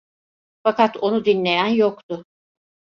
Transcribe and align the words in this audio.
Fakat 0.63 0.97
onu 0.97 1.25
dinleyen 1.25 1.67
yoktu. 1.67 2.23